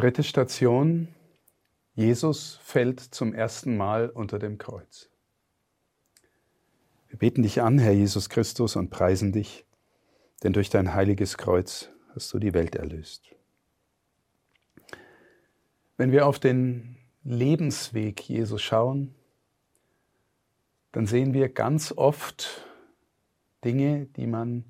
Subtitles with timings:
[0.00, 1.08] Dritte Station.
[1.94, 5.10] Jesus fällt zum ersten Mal unter dem Kreuz.
[7.08, 9.66] Wir beten dich an, Herr Jesus Christus, und preisen dich,
[10.42, 13.36] denn durch dein heiliges Kreuz hast du die Welt erlöst.
[15.98, 19.14] Wenn wir auf den Lebensweg Jesus schauen,
[20.92, 22.66] dann sehen wir ganz oft
[23.66, 24.64] Dinge, die man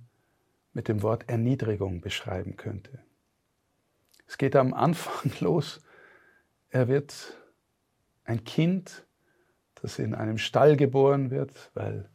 [0.72, 3.04] mit dem Wort Erniedrigung beschreiben könnte.
[4.30, 5.80] Es geht am Anfang los.
[6.68, 7.36] Er wird
[8.22, 9.04] ein Kind,
[9.74, 12.08] das in einem Stall geboren wird, weil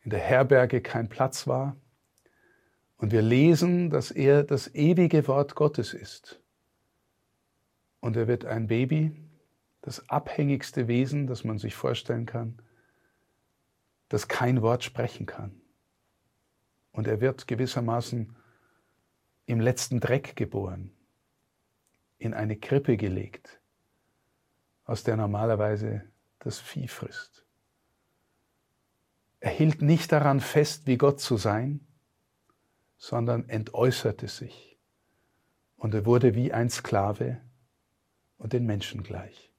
[0.00, 1.76] in der Herberge kein Platz war.
[2.96, 6.40] Und wir lesen, dass er das ewige Wort Gottes ist.
[8.00, 9.12] Und er wird ein Baby,
[9.82, 12.60] das abhängigste Wesen, das man sich vorstellen kann,
[14.08, 15.60] das kein Wort sprechen kann.
[16.90, 18.34] Und er wird gewissermaßen
[19.46, 20.90] im letzten Dreck geboren,
[22.18, 23.60] in eine Krippe gelegt,
[24.84, 26.02] aus der normalerweise
[26.38, 27.44] das Vieh frisst.
[29.40, 31.86] Er hielt nicht daran fest, wie Gott zu sein,
[32.96, 34.78] sondern entäußerte sich.
[35.76, 37.40] Und er wurde wie ein Sklave
[38.38, 39.52] und den Menschen gleich.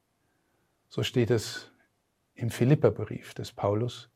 [0.89, 1.71] So steht es
[2.33, 4.09] im Philipperbrief des Paulus.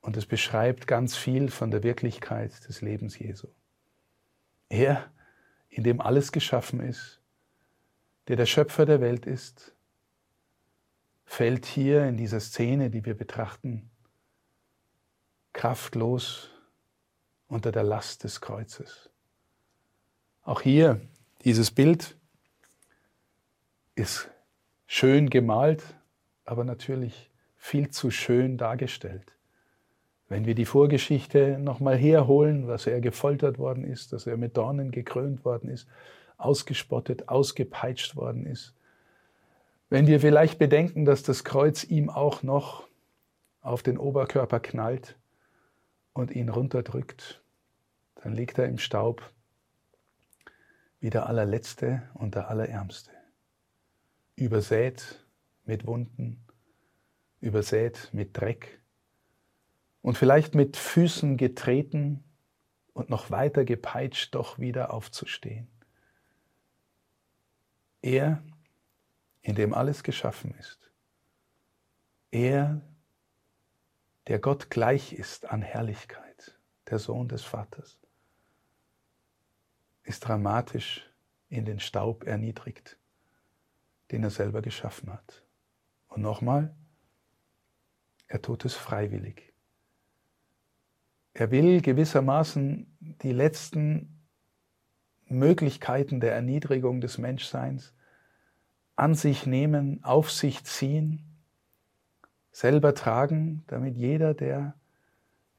[0.00, 3.48] Und es beschreibt ganz viel von der Wirklichkeit des Lebens Jesu.
[4.68, 5.10] Er,
[5.68, 7.19] in dem alles geschaffen ist,
[8.30, 9.74] der der Schöpfer der Welt ist,
[11.24, 13.90] fällt hier in dieser Szene, die wir betrachten,
[15.52, 16.48] kraftlos
[17.48, 19.10] unter der Last des Kreuzes.
[20.42, 21.00] Auch hier,
[21.42, 22.16] dieses Bild
[23.96, 24.30] ist
[24.86, 25.82] schön gemalt,
[26.44, 29.34] aber natürlich viel zu schön dargestellt.
[30.28, 34.92] Wenn wir die Vorgeschichte nochmal herholen, dass er gefoltert worden ist, dass er mit Dornen
[34.92, 35.88] gekrönt worden ist,
[36.40, 38.74] ausgespottet, ausgepeitscht worden ist.
[39.88, 42.86] Wenn wir vielleicht bedenken, dass das Kreuz ihm auch noch
[43.60, 45.16] auf den Oberkörper knallt
[46.12, 47.42] und ihn runterdrückt,
[48.16, 49.32] dann liegt er im Staub
[51.00, 53.10] wie der allerletzte und der allerärmste,
[54.36, 55.24] übersät
[55.64, 56.44] mit Wunden,
[57.40, 58.80] übersät mit Dreck,
[60.02, 62.24] und vielleicht mit Füßen getreten
[62.92, 65.68] und noch weiter gepeitscht, doch wieder aufzustehen.
[68.02, 68.42] Er,
[69.42, 70.90] in dem alles geschaffen ist,
[72.30, 72.80] er,
[74.26, 77.98] der Gott gleich ist an Herrlichkeit, der Sohn des Vaters,
[80.04, 81.08] ist dramatisch
[81.48, 82.96] in den Staub erniedrigt,
[84.10, 85.42] den er selber geschaffen hat.
[86.08, 86.74] Und nochmal,
[88.28, 89.52] er tut es freiwillig.
[91.32, 94.19] Er will gewissermaßen die letzten
[95.30, 97.94] Möglichkeiten der Erniedrigung des Menschseins
[98.96, 101.24] an sich nehmen, auf sich ziehen,
[102.52, 104.74] selber tragen, damit jeder, der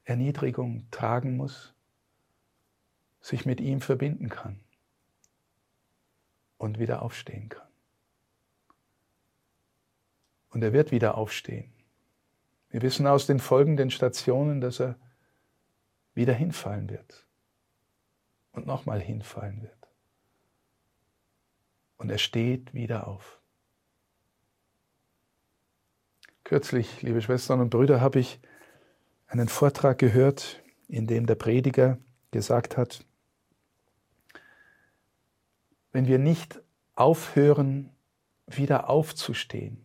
[0.04, 1.74] Erniedrigung tragen muss,
[3.20, 4.60] sich mit ihm verbinden kann
[6.58, 7.66] und wieder aufstehen kann.
[10.50, 11.72] Und er wird wieder aufstehen.
[12.68, 14.96] Wir wissen aus den folgenden Stationen, dass er
[16.14, 17.26] wieder hinfallen wird
[18.52, 19.88] und nochmal hinfallen wird.
[21.96, 23.40] Und er steht wieder auf.
[26.44, 28.40] Kürzlich, liebe Schwestern und Brüder, habe ich
[29.26, 31.98] einen Vortrag gehört, in dem der Prediger
[32.30, 33.04] gesagt hat,
[35.92, 36.60] wenn wir nicht
[36.94, 37.90] aufhören,
[38.46, 39.82] wieder aufzustehen,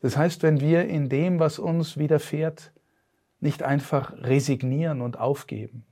[0.00, 2.72] das heißt, wenn wir in dem, was uns widerfährt,
[3.38, 5.84] nicht einfach resignieren und aufgeben,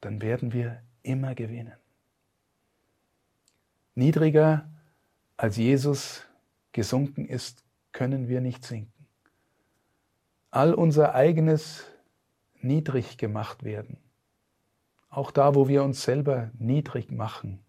[0.00, 1.76] dann werden wir immer gewinnen.
[3.94, 4.68] Niedriger
[5.36, 6.24] als Jesus
[6.72, 9.06] gesunken ist, können wir nicht sinken.
[10.50, 11.84] All unser eigenes
[12.60, 13.98] niedrig gemacht werden,
[15.08, 17.60] auch da, wo wir uns selber niedrig machen,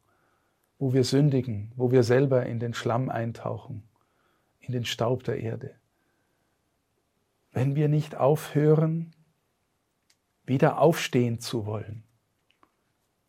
[0.77, 3.83] wo wir sündigen, wo wir selber in den Schlamm eintauchen,
[4.59, 5.75] in den Staub der Erde
[7.51, 9.13] wenn wir nicht aufhören,
[10.45, 12.03] wieder aufstehen zu wollen,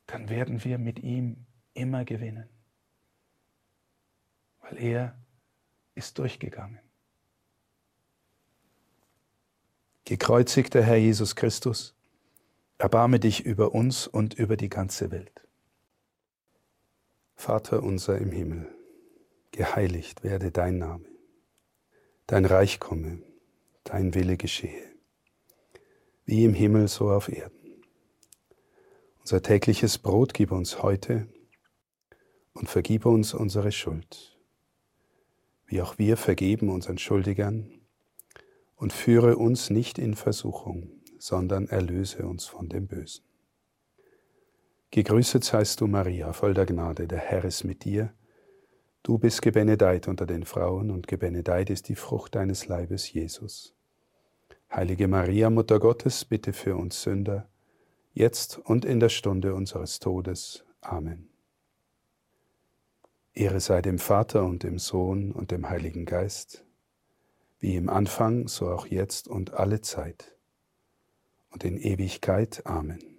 [0.07, 2.49] dann werden wir mit ihm immer gewinnen,
[4.61, 5.19] weil er
[5.95, 6.81] ist durchgegangen.
[10.05, 11.95] Gekreuzigter Herr Jesus Christus,
[12.79, 15.47] erbarme dich über uns und über die ganze Welt.
[17.37, 18.69] Vater unser im Himmel,
[19.53, 21.07] geheiligt werde dein Name,
[22.27, 23.23] dein Reich komme
[23.85, 24.85] dein Wille geschehe,
[26.25, 27.62] wie im Himmel so auf Erden.
[29.23, 31.29] Unser tägliches Brot gib uns heute
[32.55, 34.37] und vergib uns unsere Schuld,
[35.67, 37.71] wie auch wir vergeben unseren Schuldigern,
[38.75, 40.91] und führe uns nicht in Versuchung,
[41.21, 43.23] sondern erlöse uns von dem Bösen.
[44.91, 48.13] Gegrüßet seist du, Maria, voll der Gnade, der Herr ist mit dir.
[49.05, 53.73] Du bist gebenedeit unter den Frauen, und gebenedeit ist die Frucht deines Leibes, Jesus.
[54.69, 57.49] Heilige Maria, Mutter Gottes, bitte für uns Sünder,
[58.13, 60.65] jetzt und in der Stunde unseres Todes.
[60.81, 61.29] Amen.
[63.35, 66.65] Ehre sei dem Vater und dem Sohn und dem Heiligen Geist,
[67.61, 70.37] wie im Anfang, so auch jetzt und alle Zeit
[71.51, 72.67] und in Ewigkeit.
[72.67, 73.12] Amen.